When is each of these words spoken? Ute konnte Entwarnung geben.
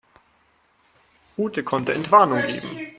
Ute 1.37 1.63
konnte 1.63 1.93
Entwarnung 1.93 2.41
geben. 2.41 2.87